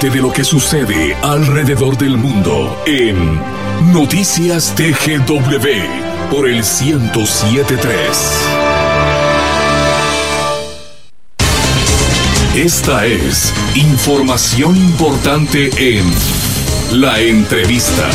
[0.00, 3.16] De lo que sucede alrededor del mundo en
[3.92, 8.48] Noticias TGW por el 1073.
[12.54, 16.04] Esta es información importante en
[16.92, 18.08] La Entrevista.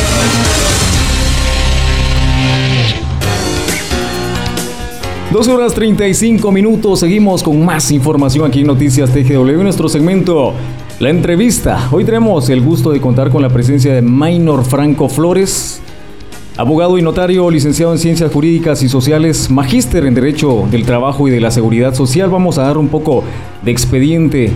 [5.33, 10.53] 12 horas 35 minutos, seguimos con más información aquí en Noticias TGW, nuestro segmento
[10.99, 11.89] La Entrevista.
[11.91, 15.81] Hoy tenemos el gusto de contar con la presencia de Maynor Franco Flores,
[16.55, 21.31] abogado y notario, licenciado en Ciencias Jurídicas y Sociales, magíster en Derecho del Trabajo y
[21.31, 22.29] de la Seguridad Social.
[22.29, 23.23] Vamos a dar un poco
[23.63, 24.51] de expediente.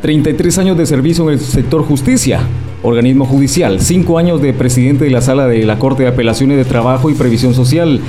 [0.00, 2.40] 33 años de servicio en el sector justicia,
[2.82, 6.64] organismo judicial, 5 años de presidente de la Sala de la Corte de Apelaciones de
[6.64, 8.00] Trabajo y Previsión Social,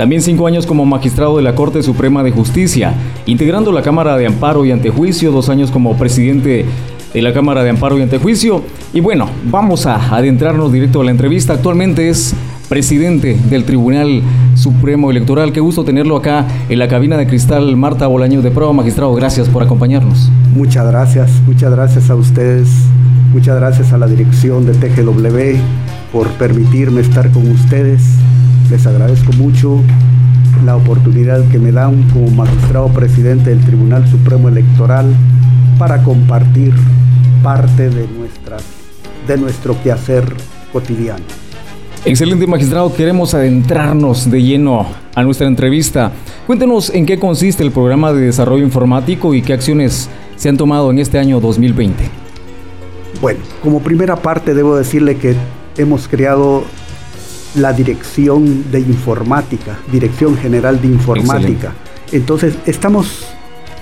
[0.00, 2.94] también cinco años como magistrado de la Corte Suprema de Justicia,
[3.26, 6.64] integrando la Cámara de Amparo y Antejuicio, dos años como presidente
[7.12, 8.62] de la Cámara de Amparo y Antejuicio.
[8.92, 11.54] Y bueno, vamos a adentrarnos directo a la entrevista.
[11.54, 12.34] Actualmente es
[12.68, 14.22] presidente del Tribunal
[14.54, 15.52] Supremo Electoral.
[15.52, 17.76] Qué gusto tenerlo acá en la cabina de cristal.
[17.76, 20.30] Marta Bolaño de Prueba, magistrado, gracias por acompañarnos.
[20.54, 22.68] Muchas gracias, muchas gracias a ustedes,
[23.32, 25.60] muchas gracias a la dirección de TGW
[26.12, 28.02] por permitirme estar con ustedes
[28.70, 29.80] les agradezco mucho
[30.64, 35.12] la oportunidad que me dan como magistrado presidente del Tribunal Supremo Electoral
[35.76, 36.72] para compartir
[37.42, 38.62] parte de, nuestras,
[39.26, 40.24] de nuestro quehacer
[40.72, 41.24] cotidiano.
[42.04, 46.12] Excelente magistrado, queremos adentrarnos de lleno a nuestra entrevista.
[46.46, 50.90] Cuéntenos en qué consiste el programa de desarrollo informático y qué acciones se han tomado
[50.90, 52.08] en este año 2020.
[53.20, 55.34] Bueno, como primera parte debo decirle que
[55.76, 56.64] hemos creado
[57.54, 61.74] la Dirección de Informática, Dirección General de Informática.
[62.12, 63.26] Entonces, estamos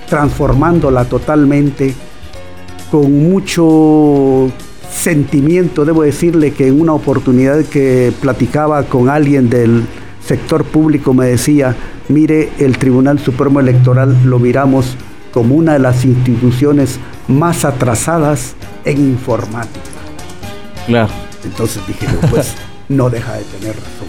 [0.09, 1.93] transformándola totalmente
[2.91, 4.51] con mucho
[4.91, 5.85] sentimiento.
[5.85, 9.83] Debo decirle que en una oportunidad que platicaba con alguien del
[10.23, 11.75] sector público me decía,
[12.07, 14.95] mire, el Tribunal Supremo Electoral lo miramos
[15.31, 18.55] como una de las instituciones más atrasadas
[18.85, 19.85] en informática.
[20.87, 21.09] Claro.
[21.43, 22.55] Entonces dije, pues
[22.89, 24.07] no deja de tener razón.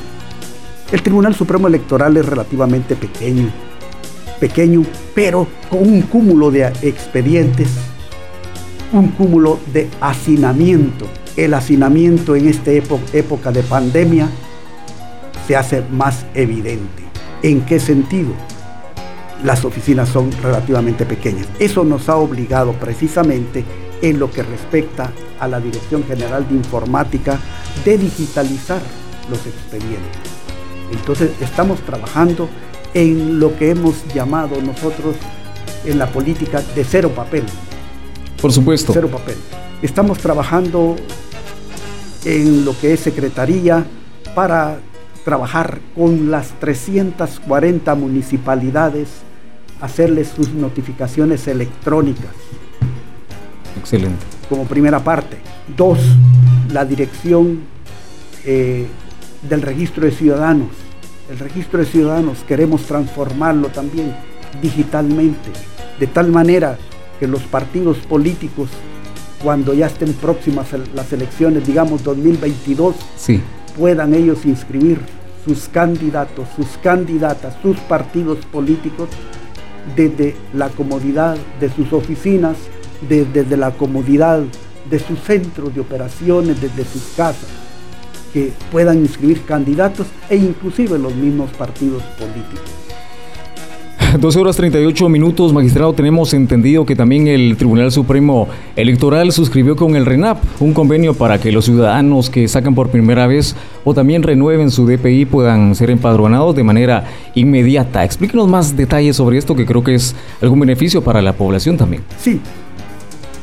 [0.90, 3.48] El Tribunal Supremo Electoral es relativamente pequeño,
[4.40, 4.82] pequeño,
[5.14, 7.69] pero con un cúmulo de expedientes,
[8.92, 11.06] un cúmulo de hacinamiento.
[11.36, 14.28] El hacinamiento en esta época de pandemia
[15.46, 17.04] se hace más evidente.
[17.42, 18.32] ¿En qué sentido?
[19.44, 21.46] Las oficinas son relativamente pequeñas.
[21.58, 23.64] Eso nos ha obligado precisamente
[24.02, 27.38] en lo que respecta a la Dirección General de Informática
[27.84, 28.80] de digitalizar
[29.30, 30.20] los expedientes.
[30.92, 32.48] Entonces estamos trabajando
[32.92, 35.16] en lo que hemos llamado nosotros
[35.84, 37.44] en la política de cero papel.
[38.40, 38.92] Por supuesto.
[38.92, 39.36] Cero papel.
[39.82, 40.96] Estamos trabajando
[42.24, 43.84] en lo que es secretaría
[44.34, 44.78] para
[45.24, 49.08] trabajar con las 340 municipalidades,
[49.80, 52.30] hacerles sus notificaciones electrónicas.
[53.78, 54.24] Excelente.
[54.48, 55.38] Como primera parte.
[55.76, 55.98] Dos,
[56.72, 57.60] la dirección
[58.44, 58.86] eh,
[59.48, 60.68] del registro de ciudadanos.
[61.30, 64.14] El registro de ciudadanos queremos transformarlo también
[64.60, 65.50] digitalmente,
[65.98, 66.76] de tal manera
[67.20, 68.70] que los partidos políticos,
[69.44, 73.41] cuando ya estén próximas las elecciones, digamos 2022, sí.
[73.78, 74.98] puedan ellos inscribir
[75.44, 79.08] sus candidatos, sus candidatas, sus partidos políticos
[79.94, 82.56] desde la comodidad de sus oficinas,
[83.08, 84.42] desde la comodidad
[84.91, 87.48] de sus centros de operaciones, desde sus casas,
[88.32, 92.89] que puedan inscribir candidatos e inclusive los mismos partidos políticos.
[94.19, 95.93] 12 horas 38 minutos, magistrado.
[95.93, 101.38] Tenemos entendido que también el Tribunal Supremo Electoral suscribió con el RENAP un convenio para
[101.38, 103.54] que los ciudadanos que sacan por primera vez
[103.84, 107.04] o también renueven su DPI puedan ser empadronados de manera
[107.34, 108.04] inmediata.
[108.04, 112.03] Explíquenos más detalles sobre esto que creo que es algún beneficio para la población también.
[112.19, 112.41] Sí,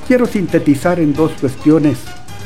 [0.07, 1.97] Quiero sintetizar en dos cuestiones.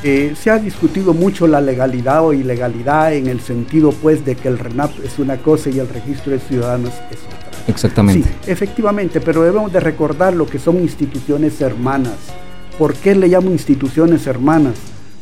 [0.03, 4.47] Eh, se ha discutido mucho la legalidad o ilegalidad en el sentido pues de que
[4.47, 7.50] el RENAP es una cosa y el registro de ciudadanos es otra.
[7.67, 8.27] Exactamente.
[8.27, 12.15] Sí, efectivamente, pero debemos de recordar lo que son instituciones hermanas.
[12.77, 14.75] ¿Por qué le llamo instituciones hermanas?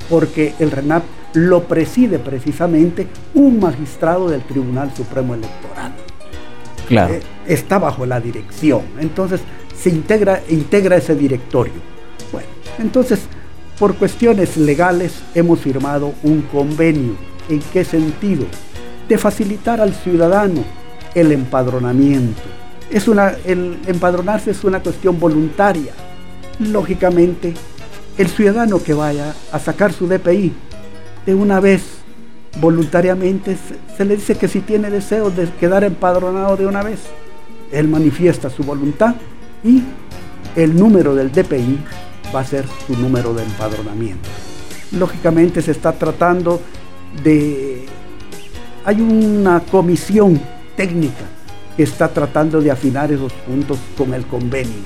[0.10, 1.04] Porque el RENAP
[1.34, 5.94] lo preside precisamente un magistrado del Tribunal Supremo Electoral.
[6.88, 7.14] Claro.
[7.14, 8.82] Eh, está bajo la dirección.
[9.00, 9.42] Entonces
[9.76, 11.90] se integra, integra ese directorio.
[12.80, 13.20] Entonces,
[13.78, 17.16] por cuestiones legales hemos firmado un convenio.
[17.50, 18.46] ¿En qué sentido?
[19.08, 20.64] De facilitar al ciudadano
[21.16, 22.42] el empadronamiento.
[22.90, 25.94] Es una, el empadronarse es una cuestión voluntaria.
[26.60, 27.54] Lógicamente
[28.18, 30.52] el ciudadano que vaya a sacar su DPI
[31.26, 32.00] de una vez
[32.60, 33.58] voluntariamente
[33.96, 37.00] se, le dice que si tiene deseo de quedar empadronado de una vez,
[37.72, 39.16] él manifiesta su voluntad
[39.64, 39.84] y
[40.56, 41.80] el número del DPI
[42.36, 44.28] va a ser su número de empadronamiento.
[44.92, 46.62] Lógicamente se está tratando
[47.24, 47.86] de...
[48.84, 50.42] Hay una comisión
[50.80, 51.26] técnica
[51.76, 54.80] que está tratando de afinar esos puntos con el convenio.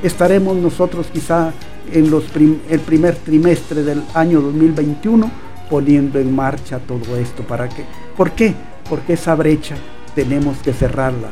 [0.00, 1.52] Estaremos nosotros quizá
[1.92, 2.22] en los
[2.68, 5.28] el primer trimestre del año 2021
[5.68, 7.42] poniendo en marcha todo esto.
[7.42, 7.84] ¿Para qué?
[8.16, 8.54] ¿Por qué?
[8.88, 9.74] Porque esa brecha
[10.14, 11.30] tenemos que cerrarla.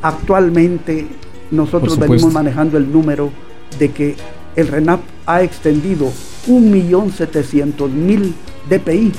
[0.00, 1.06] Actualmente
[1.50, 3.30] nosotros venimos manejando el número
[3.78, 4.16] de que
[4.56, 6.10] el RENAP ha extendido
[6.48, 8.32] 1.700.000
[8.70, 9.12] DPI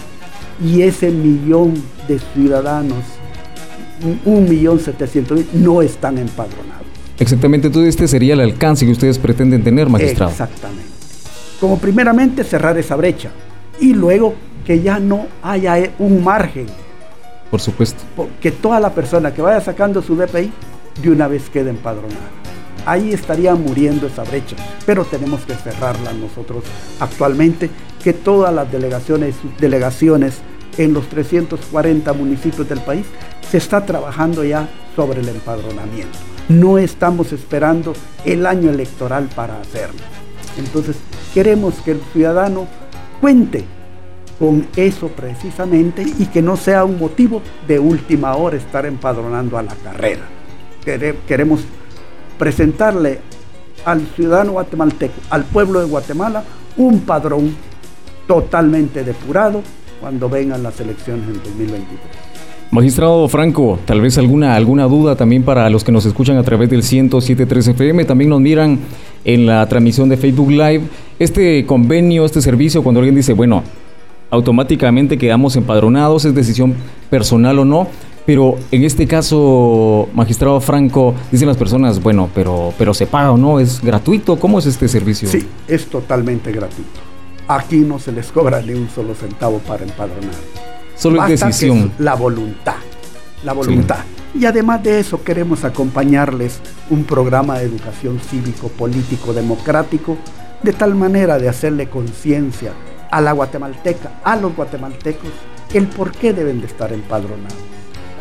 [0.65, 1.75] y ese millón
[2.07, 3.03] de ciudadanos,
[4.01, 6.85] 1.700.000, no están empadronados.
[7.19, 10.31] Exactamente, todo este sería el alcance que ustedes pretenden tener, magistrado.
[10.31, 10.89] Exactamente.
[11.59, 13.29] Como primeramente cerrar esa brecha
[13.79, 14.33] y luego
[14.65, 16.65] que ya no haya un margen.
[17.49, 18.03] Por supuesto.
[18.39, 20.51] Que toda la persona que vaya sacando su DPI
[21.03, 22.41] de una vez quede empadronada
[22.85, 24.55] ahí estaría muriendo esa brecha.
[24.85, 26.63] Pero tenemos que cerrarla nosotros
[26.99, 27.69] actualmente,
[28.03, 30.41] que todas las delegaciones, delegaciones
[30.77, 33.05] en los 340 municipios del país
[33.49, 36.17] se está trabajando ya sobre el empadronamiento.
[36.49, 37.93] No estamos esperando
[38.25, 40.01] el año electoral para hacerlo.
[40.57, 40.97] Entonces,
[41.33, 42.67] queremos que el ciudadano
[43.19, 43.63] cuente
[44.39, 49.63] con eso precisamente y que no sea un motivo de última hora estar empadronando a
[49.63, 50.23] la carrera.
[51.27, 51.61] Queremos
[52.39, 53.19] presentarle
[53.85, 56.43] al ciudadano guatemalteco, al pueblo de Guatemala,
[56.77, 57.55] un padrón
[58.27, 59.61] totalmente depurado
[60.01, 61.99] cuando vengan las elecciones en 2023.
[62.71, 66.69] Magistrado Franco, tal vez alguna, alguna duda también para los que nos escuchan a través
[66.69, 68.79] del 107.3 FM, también nos miran
[69.25, 70.81] en la transmisión de Facebook Live.
[71.19, 73.61] Este convenio, este servicio, cuando alguien dice, bueno,
[74.29, 76.73] automáticamente quedamos empadronados, es decisión
[77.09, 77.87] personal o no,
[78.25, 83.37] pero en este caso, magistrado Franco, dicen las personas, bueno, pero, pero se paga o
[83.37, 84.39] no, es gratuito.
[84.39, 85.27] ¿Cómo es este servicio?
[85.27, 87.10] Sí, es totalmente gratuito.
[87.47, 90.35] Aquí no se les cobra ni un solo centavo para empadronar.
[90.95, 91.91] Solo es decisión.
[91.99, 92.75] la voluntad.
[93.43, 93.99] La voluntad.
[94.33, 100.17] Y además de eso queremos acompañarles un programa de educación cívico, político, democrático,
[100.63, 102.71] de tal manera de hacerle conciencia
[103.09, 105.31] a la guatemalteca, a los guatemaltecos,
[105.73, 107.71] el por qué deben de estar empadronados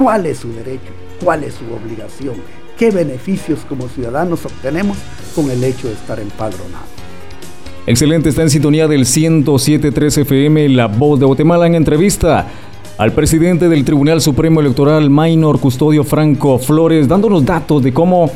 [0.01, 0.93] cuál es su derecho,
[1.23, 2.37] cuál es su obligación,
[2.79, 4.97] qué beneficios como ciudadanos obtenemos
[5.35, 7.00] con el hecho de estar empadronados.
[7.91, 12.47] Excelente, está en sintonía del 107.3 FM, La Voz de Guatemala en entrevista
[12.97, 18.31] al presidente del Tribunal Supremo Electoral, Minor Custodio Franco Flores, dándonos datos de cómo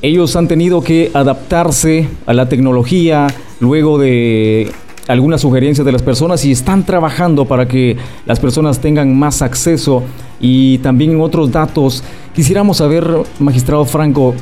[0.00, 3.26] ellos han tenido que adaptarse a la tecnología
[3.58, 4.70] luego de
[5.08, 7.96] algunas sugerencias de las personas y están trabajando para que
[8.26, 10.04] las personas tengan más acceso
[10.40, 12.04] y también otros datos.
[12.32, 13.04] Quisiéramos saber,
[13.40, 14.36] magistrado Franco,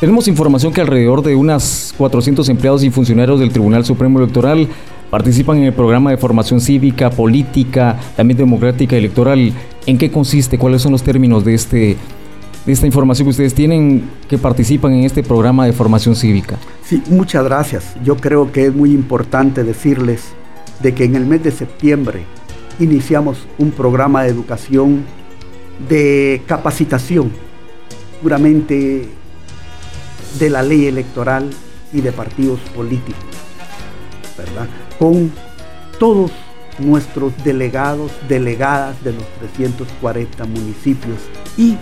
[0.00, 4.66] tenemos información que alrededor de unas 400 empleados y funcionarios del Tribunal Supremo Electoral
[5.10, 9.52] participan en el programa de formación cívica, política, también democrática electoral.
[9.84, 10.56] ¿En qué consiste?
[10.56, 11.96] ¿Cuáles son los términos de este
[12.64, 16.58] de esta información que ustedes tienen que participan en este programa de formación cívica.
[16.84, 17.94] Sí, muchas gracias.
[18.04, 20.24] Yo creo que es muy importante decirles
[20.82, 22.24] de que en el mes de septiembre
[22.78, 25.04] iniciamos un programa de educación
[25.88, 27.30] de capacitación,
[28.22, 29.08] puramente
[30.38, 31.50] de la ley electoral
[31.92, 33.24] y de partidos políticos,
[34.36, 34.68] ¿verdad?
[34.98, 35.32] Con
[35.98, 36.30] todos
[36.78, 41.18] nuestros delegados, delegadas de los 340 municipios
[41.56, 41.76] y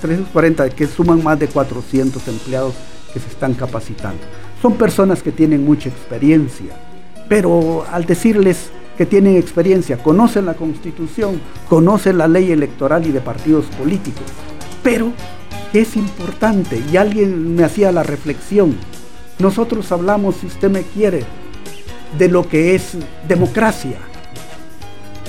[0.00, 2.74] 340 que suman más de 400 empleados
[3.12, 4.20] que se están capacitando.
[4.60, 6.74] Son personas que tienen mucha experiencia,
[7.28, 13.20] pero al decirles que tienen experiencia, conocen la constitución, conocen la ley electoral y de
[13.20, 14.24] partidos políticos,
[14.82, 15.12] pero
[15.80, 18.76] es importante, y alguien me hacía la reflexión,
[19.38, 21.24] nosotros hablamos, si usted me quiere,
[22.18, 22.96] de lo que es
[23.28, 23.98] democracia,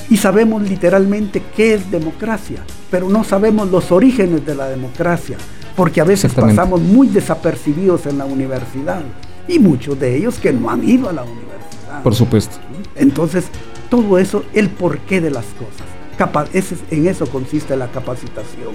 [0.10, 5.38] y sabemos literalmente qué es democracia, pero no sabemos los orígenes de la democracia,
[5.76, 9.02] porque a veces pasamos muy desapercibidos en la universidad
[9.48, 12.02] y muchos de ellos que no han ido a la universidad.
[12.04, 12.58] Por supuesto.
[12.96, 13.46] Entonces,
[13.90, 16.82] todo eso, el porqué de las cosas.
[16.92, 18.74] en eso consiste la capacitación.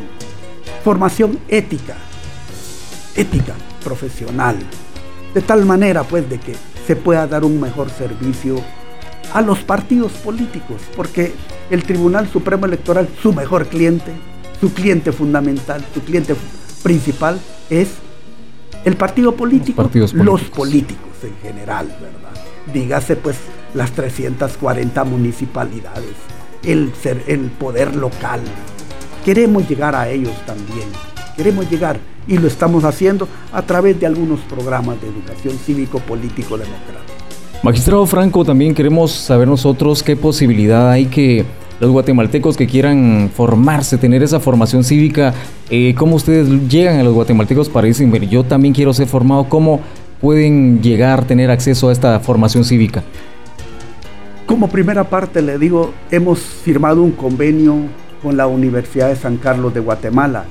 [0.85, 1.97] Formación ética,
[3.15, 4.57] ética profesional,
[5.35, 6.55] de tal manera pues de que
[6.87, 8.57] se pueda dar un mejor servicio
[9.33, 11.33] a los partidos políticos, porque
[11.71, 14.13] el Tribunal Supremo Electoral, su mejor cliente,
[14.61, 16.35] su cliente fundamental, su cliente
[16.83, 17.89] principal es
[18.85, 21.11] el partido político, los, políticos.
[21.23, 22.43] en general, ¿verdad?
[22.73, 23.37] Dígase pues
[23.75, 26.15] las 340 municipalidades,
[26.65, 28.41] el, ser, el poder local.
[29.25, 30.89] Queremos llegar a ellos también,
[31.37, 37.13] queremos llegar y lo estamos haciendo a través de algunos programas de educación cívico-político-democrático.
[37.63, 41.45] Magistrado Franco, también queremos saber nosotros qué posibilidad hay que
[41.79, 45.35] los guatemaltecos que quieran formarse, tener esa formación cívica,
[45.71, 49.81] eh, cómo ustedes llegan a los guatemaltecos para decir, yo también quiero ser formado, cómo
[50.21, 53.03] pueden llegar, tener acceso a esta formación cívica.
[54.47, 57.77] Como primera parte le digo, hemos firmado un convenio
[58.23, 60.45] con la Universidad de San Carlos de Guatemala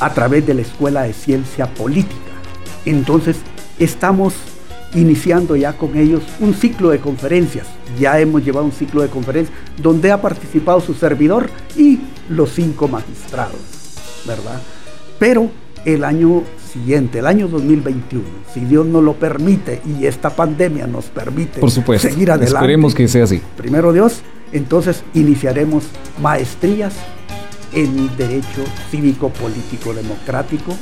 [0.00, 2.14] a través de la Escuela de Ciencia Política.
[2.84, 3.38] Entonces,
[3.78, 4.34] estamos
[4.94, 7.66] iniciando ya con ellos un ciclo de conferencias.
[7.98, 12.88] Ya hemos llevado un ciclo de conferencias donde ha participado su servidor y los cinco
[12.88, 13.60] magistrados,
[14.26, 14.60] ¿verdad?
[15.18, 15.50] Pero
[15.84, 21.06] el año siguiente, el año 2021, si Dios nos lo permite y esta pandemia nos
[21.06, 22.54] permite Por supuesto, seguir adelante.
[22.54, 23.40] Esperemos que sea así.
[23.56, 24.22] Primero Dios,
[24.56, 25.84] entonces iniciaremos
[26.20, 26.94] maestrías
[27.72, 30.72] en Derecho Cívico Político Democrático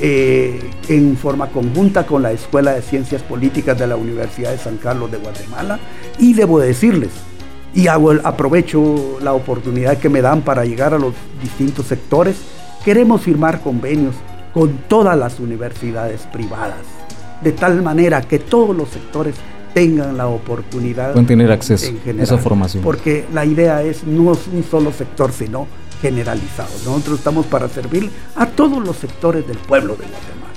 [0.00, 4.76] eh, en forma conjunta con la Escuela de Ciencias Políticas de la Universidad de San
[4.76, 5.80] Carlos de Guatemala.
[6.18, 7.10] Y debo decirles,
[7.74, 12.36] y hago aprovecho la oportunidad que me dan para llegar a los distintos sectores,
[12.84, 14.14] queremos firmar convenios
[14.54, 16.86] con todas las universidades privadas,
[17.42, 19.34] de tal manera que todos los sectores
[19.78, 22.82] tengan la oportunidad de tener acceso a esa formación.
[22.82, 25.68] Porque la idea es no es un solo sector, sino
[26.02, 26.70] generalizado.
[26.84, 30.48] Nosotros estamos para servir a todos los sectores del pueblo de Guatemala.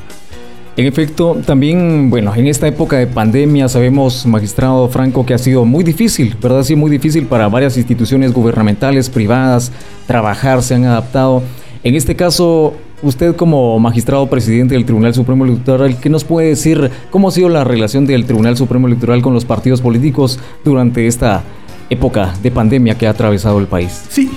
[0.75, 5.65] En efecto, también, bueno, en esta época de pandemia sabemos, magistrado Franco, que ha sido
[5.65, 6.63] muy difícil, ¿verdad?
[6.63, 9.71] Sí, muy difícil para varias instituciones gubernamentales, privadas,
[10.07, 11.43] trabajar, se han adaptado.
[11.83, 16.89] En este caso, usted como magistrado presidente del Tribunal Supremo Electoral, ¿qué nos puede decir
[17.09, 21.43] cómo ha sido la relación del Tribunal Supremo Electoral con los partidos políticos durante esta
[21.89, 24.05] época de pandemia que ha atravesado el país?
[24.09, 24.29] Sí,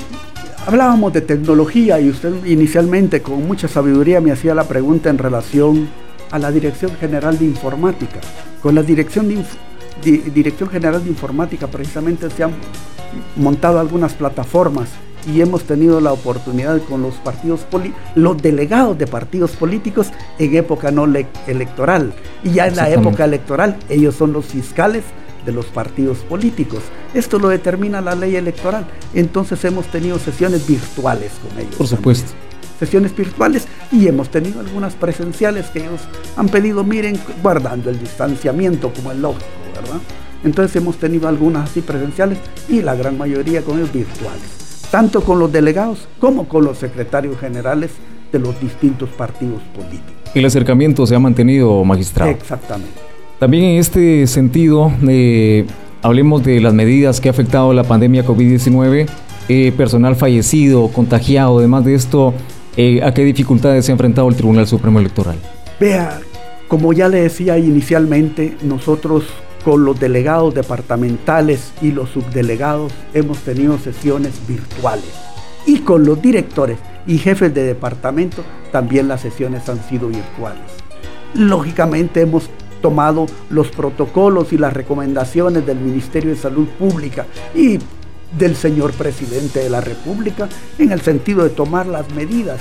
[0.66, 5.90] Hablábamos de tecnología y usted inicialmente con mucha sabiduría me hacía la pregunta en relación
[6.30, 8.18] a la Dirección General de Informática.
[8.62, 12.52] Con la Dirección, de Dirección General de Informática precisamente se han
[13.36, 14.88] montado algunas plataformas
[15.26, 17.60] y hemos tenido la oportunidad con los partidos
[18.14, 21.06] los delegados de partidos políticos en época no
[21.46, 22.12] electoral.
[22.42, 25.04] Y ya en la época electoral ellos son los fiscales
[25.44, 26.80] de los partidos políticos.
[27.12, 28.86] Esto lo determina la ley electoral.
[29.14, 31.76] Entonces hemos tenido sesiones virtuales con ellos.
[31.76, 32.32] Por supuesto.
[32.78, 36.00] Sesiones virtuales y hemos tenido algunas presenciales que ellos
[36.36, 40.00] han pedido, miren, guardando el distanciamiento como es lógico, ¿verdad?
[40.42, 42.38] Entonces hemos tenido algunas así presenciales
[42.68, 44.42] y la gran mayoría con ellos virtuales,
[44.94, 47.90] tanto con los delegados como con los secretarios generales
[48.30, 50.14] de los distintos partidos políticos.
[50.36, 52.30] El acercamiento se ha mantenido, magistrado.
[52.30, 52.94] Exactamente.
[53.40, 55.66] También en este sentido, eh,
[56.00, 59.08] hablemos de las medidas que ha afectado la pandemia COVID-19,
[59.48, 62.32] eh, personal fallecido, contagiado, además de esto,
[62.76, 65.34] eh, ¿a qué dificultades se ha enfrentado el Tribunal Supremo Electoral?
[65.80, 66.20] Vea,
[66.68, 69.24] como ya le decía inicialmente, nosotros
[69.64, 75.10] con los delegados departamentales y los subdelegados hemos tenido sesiones virtuales.
[75.66, 80.62] Y con los directores y jefes de departamento también las sesiones han sido virtuales.
[81.32, 82.50] Lógicamente hemos
[82.82, 87.78] tomado los protocolos y las recomendaciones del Ministerio de Salud Pública y
[88.38, 92.60] del señor presidente de la República en el sentido de tomar las medidas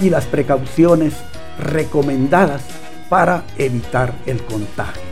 [0.00, 1.14] y las precauciones
[1.58, 2.62] recomendadas
[3.10, 5.09] para evitar el contagio.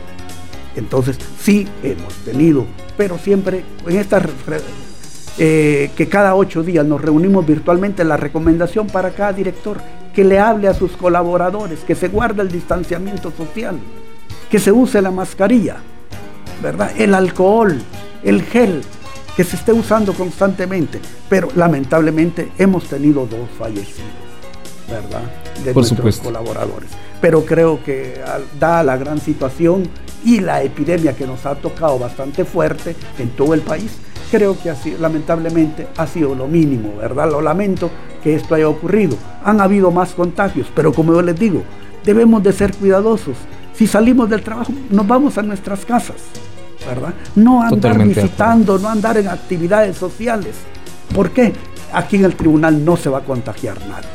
[0.75, 2.65] Entonces sí hemos tenido,
[2.97, 4.21] pero siempre en esta
[5.37, 9.77] eh, que cada ocho días nos reunimos virtualmente, la recomendación para cada director
[10.13, 13.79] que le hable a sus colaboradores, que se guarde el distanciamiento social,
[14.49, 15.77] que se use la mascarilla,
[16.61, 16.91] ¿verdad?
[16.97, 17.79] El alcohol,
[18.23, 18.81] el gel,
[19.37, 20.99] que se esté usando constantemente.
[21.29, 24.09] Pero lamentablemente hemos tenido dos fallecidos,
[24.89, 25.21] ¿verdad?
[25.63, 26.89] De nuestros colaboradores.
[27.21, 28.21] Pero creo que
[28.59, 29.83] da la gran situación
[30.23, 33.97] y la epidemia que nos ha tocado bastante fuerte en todo el país,
[34.31, 37.31] creo que así, lamentablemente ha sido lo mínimo, ¿verdad?
[37.31, 37.89] Lo lamento
[38.23, 39.17] que esto haya ocurrido.
[39.43, 41.63] Han habido más contagios, pero como yo les digo,
[42.03, 43.35] debemos de ser cuidadosos
[43.79, 46.17] si salimos del trabajo, nos vamos a nuestras casas,
[46.85, 47.13] ¿verdad?
[47.33, 50.55] No andar visitando, no andar en actividades sociales.
[51.15, 51.53] ¿Por qué?
[51.93, 54.09] Aquí en el tribunal no se va a contagiar nadie.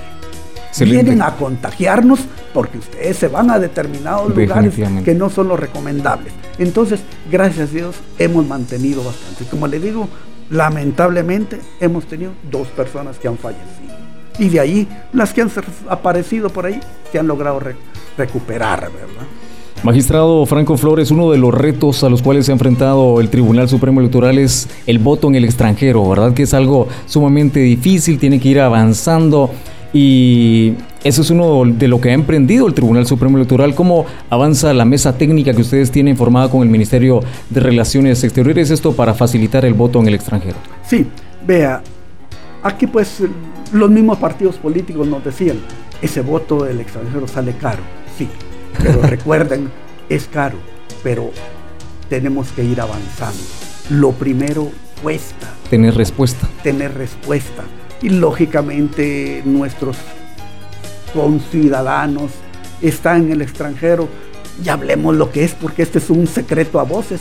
[0.85, 2.21] Vienen a contagiarnos
[2.55, 6.33] porque ustedes se van a determinados lugares que no son los recomendables.
[6.59, 9.45] Entonces, gracias a Dios, hemos mantenido bastante.
[9.51, 10.09] Como le digo,
[10.51, 13.93] lamentablemente hemos tenido dos personas que han fallecido.
[14.39, 15.51] Y de ahí, las que han
[15.89, 16.81] aparecido por ahí,
[17.11, 17.61] se han logrado
[18.17, 19.27] recuperar, ¿verdad?
[19.83, 23.69] Magistrado Franco Flores, uno de los retos a los cuales se ha enfrentado el Tribunal
[23.69, 26.33] Supremo Electoral es el voto en el extranjero, ¿verdad?
[26.33, 29.51] Que es algo sumamente difícil, tiene que ir avanzando
[29.95, 30.75] y
[31.05, 33.77] eso es uno de lo que ha emprendido el Tribunal Supremo Electoral.
[33.77, 38.73] ¿Cómo avanza la mesa técnica que ustedes tienen formada con el Ministerio de Relaciones Exteriores?
[38.73, 40.57] Esto para facilitar el voto en el extranjero.
[40.85, 41.07] Sí,
[41.47, 41.81] vea,
[42.65, 43.23] aquí pues
[43.73, 45.59] los mismos partidos políticos nos decían,
[46.03, 47.85] ese voto del extranjero sale caro.
[48.19, 48.29] Sí,
[48.83, 49.71] pero recuerden,
[50.09, 50.59] es caro,
[51.05, 51.31] pero
[52.09, 53.41] tenemos que ir avanzando.
[53.91, 54.73] Lo primero
[55.05, 55.55] cuesta.
[55.71, 56.49] Tener respuesta.
[56.65, 57.63] Tener respuesta.
[58.05, 59.97] Y lógicamente nuestros
[61.13, 62.31] conciudadanos
[62.81, 64.09] están en el extranjero.
[64.63, 67.21] Y hablemos lo que es, porque este es un secreto a voces.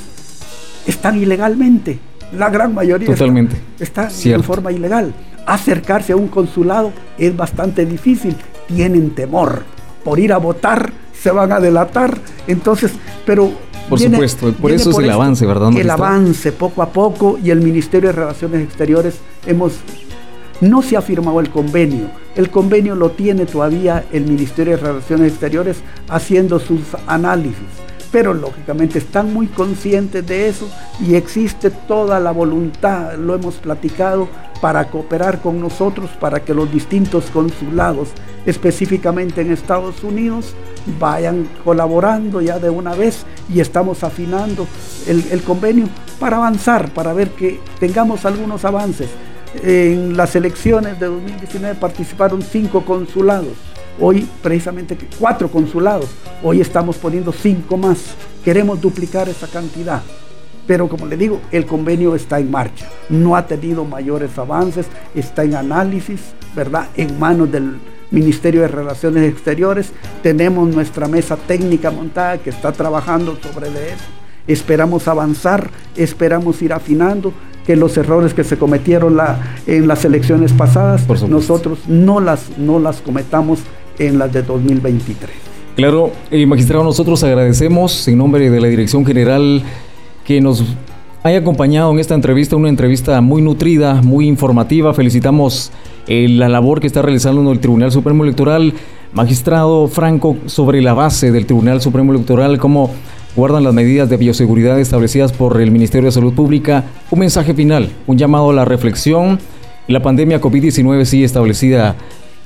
[0.86, 2.00] Están ilegalmente.
[2.38, 3.56] La gran mayoría Totalmente.
[3.80, 5.14] está, está en forma ilegal.
[5.46, 8.36] Acercarse a un consulado es bastante difícil.
[8.68, 9.64] Tienen temor
[10.04, 10.92] por ir a votar
[11.24, 12.18] se van a delatar.
[12.48, 12.92] Entonces,
[13.26, 13.52] pero...
[13.90, 15.72] Por supuesto, por eso es el avance, ¿verdad?
[15.76, 19.74] El avance poco a poco y el Ministerio de Relaciones Exteriores hemos...
[20.64, 22.08] No se ha firmado el convenio.
[22.38, 27.68] El convenio lo tiene todavía el Ministerio de Relaciones Exteriores haciendo sus análisis
[28.14, 30.70] pero lógicamente están muy conscientes de eso
[31.02, 34.30] y existe toda la voluntad, lo hemos platicado,
[34.62, 38.10] para cooperar con nosotros, para que los distintos consulados,
[38.46, 40.54] específicamente en Estados Unidos,
[41.00, 44.68] vayan colaborando ya de una vez y estamos afinando
[45.08, 45.90] el, convenio
[46.20, 49.10] para avanzar, para ver que tengamos algunos avances.
[49.62, 53.54] En las elecciones de 2019 participaron cinco consulados
[54.00, 56.10] Hoy precisamente cuatro consulados,
[56.42, 58.16] hoy estamos poniendo cinco más.
[58.44, 60.02] Queremos duplicar esa cantidad.
[60.66, 62.90] Pero como le digo, el convenio está en marcha.
[63.10, 66.22] No ha tenido mayores avances, está en análisis,
[66.56, 66.88] ¿verdad?
[66.96, 67.78] En manos del
[68.10, 69.92] Ministerio de Relaciones Exteriores.
[70.24, 74.06] Tenemos nuestra mesa técnica montada que está trabajando sobre eso.
[74.48, 77.32] Esperamos avanzar, esperamos ir afinando,
[77.66, 79.18] que los errores que se cometieron
[79.68, 83.60] en las elecciones pasadas, nosotros no las, no las cometamos
[84.00, 85.32] en las de 2023.
[85.76, 89.64] Claro, eh, magistrado, nosotros agradecemos en nombre de la Dirección General
[90.24, 90.64] que nos
[91.24, 94.94] haya acompañado en esta entrevista, una entrevista muy nutrida, muy informativa.
[94.94, 95.72] Felicitamos
[96.08, 98.74] eh, la labor que está realizando el Tribunal Supremo Electoral.
[99.14, 102.92] Magistrado Franco, sobre la base del Tribunal Supremo Electoral, cómo
[103.36, 106.84] guardan las medidas de bioseguridad establecidas por el Ministerio de Salud Pública.
[107.12, 109.40] Un mensaje final, un llamado a la reflexión.
[109.88, 111.96] La pandemia COVID-19 sí establecida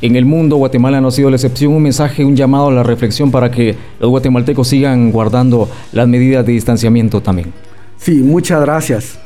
[0.01, 1.73] en el mundo, Guatemala no ha sido la excepción.
[1.73, 6.45] Un mensaje, un llamado a la reflexión para que los guatemaltecos sigan guardando las medidas
[6.45, 7.51] de distanciamiento también.
[7.97, 9.19] Sí, muchas gracias.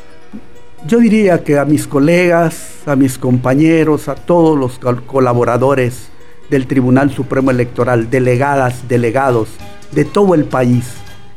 [0.88, 6.10] Yo diría que a mis colegas, a mis compañeros, a todos los colaboradores
[6.50, 9.50] del Tribunal Supremo Electoral, delegadas, delegados
[9.92, 10.86] de todo el país,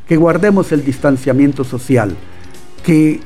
[0.07, 2.15] que guardemos el distanciamiento social,
[2.85, 3.21] que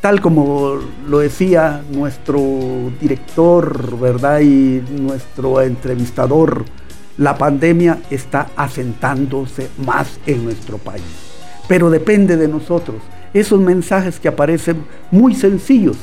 [0.00, 4.40] tal como lo decía nuestro director, ¿verdad?
[4.40, 6.64] Y nuestro entrevistador,
[7.18, 11.02] la pandemia está asentándose más en nuestro país.
[11.68, 12.96] Pero depende de nosotros.
[13.32, 15.96] Esos mensajes que aparecen muy sencillos,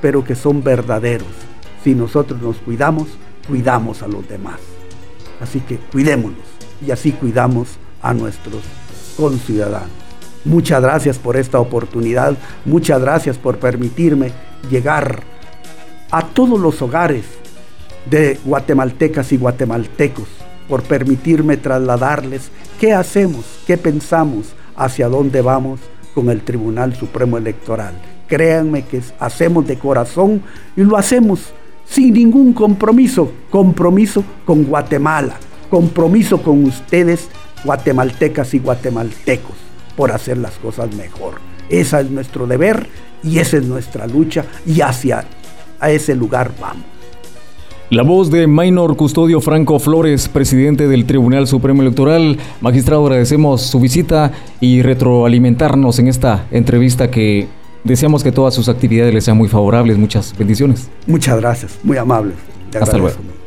[0.00, 1.28] pero que son verdaderos.
[1.82, 3.08] Si nosotros nos cuidamos,
[3.48, 4.60] cuidamos a los demás.
[5.40, 6.38] Así que cuidémonos
[6.86, 8.62] y así cuidamos a nuestros
[9.20, 9.90] conciudadanos.
[10.46, 14.32] Muchas gracias por esta oportunidad, muchas gracias por permitirme
[14.70, 15.22] llegar
[16.10, 17.26] a todos los hogares
[18.08, 20.26] de guatemaltecas y guatemaltecos,
[20.66, 25.80] por permitirme trasladarles qué hacemos, qué pensamos, hacia dónde vamos
[26.14, 27.92] con el Tribunal Supremo Electoral.
[28.26, 30.42] Créanme que hacemos de corazón
[30.74, 31.52] y lo hacemos
[31.84, 35.34] sin ningún compromiso, compromiso con Guatemala,
[35.68, 37.28] compromiso con ustedes,
[37.64, 39.56] guatemaltecas y guatemaltecos
[39.96, 41.34] por hacer las cosas mejor.
[41.68, 42.88] Ese es nuestro deber
[43.22, 45.24] y esa es nuestra lucha y hacia
[45.78, 46.84] a ese lugar vamos.
[47.90, 52.38] La voz de Maynor Custodio Franco Flores, presidente del Tribunal Supremo Electoral.
[52.60, 57.48] Magistrado, agradecemos su visita y retroalimentarnos en esta entrevista que
[57.82, 59.98] deseamos que todas sus actividades les sean muy favorables.
[59.98, 60.88] Muchas bendiciones.
[61.08, 62.36] Muchas gracias, muy amables.
[62.80, 63.39] Hasta luego.